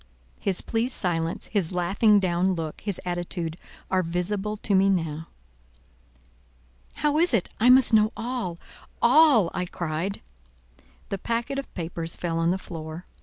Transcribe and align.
His 0.39 0.61
pleased 0.61 0.95
silence, 0.97 1.45
his 1.45 1.71
laughing 1.73 2.19
down 2.19 2.53
look, 2.53 2.81
his 2.81 2.99
attitude, 3.05 3.55
are 3.91 4.01
visible 4.01 4.57
to 4.57 4.73
me 4.73 4.89
now. 4.89 5.27
"How 6.95 7.19
is 7.19 7.35
it? 7.35 7.49
I 7.59 7.69
must 7.69 7.93
know 7.93 8.11
all—all," 8.17 9.51
I 9.53 9.65
cried. 9.65 10.23
The 11.09 11.19
packet 11.19 11.59
of 11.59 11.71
papers 11.75 12.15
fell 12.15 12.39
on 12.39 12.49
the 12.49 12.57
floor. 12.57 13.05